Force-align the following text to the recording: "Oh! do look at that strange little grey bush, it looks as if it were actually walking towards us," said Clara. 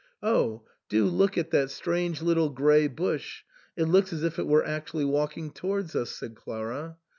"Oh! 0.23 0.63
do 0.89 1.05
look 1.05 1.37
at 1.37 1.51
that 1.51 1.69
strange 1.69 2.23
little 2.23 2.49
grey 2.49 2.87
bush, 2.87 3.43
it 3.77 3.83
looks 3.83 4.11
as 4.11 4.23
if 4.23 4.39
it 4.39 4.47
were 4.47 4.65
actually 4.65 5.05
walking 5.05 5.51
towards 5.51 5.95
us," 5.95 6.09
said 6.09 6.35
Clara. 6.35 6.97